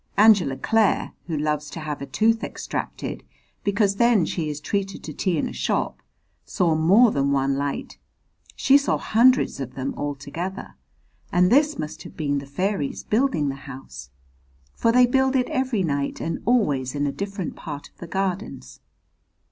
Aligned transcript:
Angela 0.17 0.57
Clare, 0.57 1.13
who 1.27 1.37
loves 1.37 1.69
to 1.69 1.79
have 1.79 2.01
a 2.01 2.07
tooth 2.07 2.43
extracted 2.43 3.23
because 3.63 3.97
then 3.97 4.25
she 4.25 4.49
is 4.49 4.59
treated 4.59 5.03
to 5.03 5.13
tea 5.13 5.37
in 5.37 5.47
a 5.47 5.53
shop, 5.53 6.01
saw 6.43 6.73
more 6.73 7.11
than 7.11 7.31
one 7.31 7.53
light, 7.55 7.99
she 8.55 8.79
saw 8.79 8.97
hundreds 8.97 9.59
of 9.59 9.75
them 9.75 9.93
all 9.95 10.15
together, 10.15 10.73
and 11.31 11.51
this 11.51 11.77
must 11.77 12.01
have 12.01 12.17
been 12.17 12.39
the 12.39 12.47
fairies 12.47 13.03
building 13.03 13.49
the 13.49 13.53
house, 13.69 14.09
for 14.73 14.91
they 14.91 15.05
build 15.05 15.35
it 15.35 15.49
every 15.51 15.83
night 15.83 16.19
and 16.19 16.39
always 16.45 16.95
in 16.95 17.05
a 17.05 17.11
different 17.11 17.55
part 17.55 17.87
of 17.91 17.97
the 17.97 18.07
Gardens. 18.07 18.79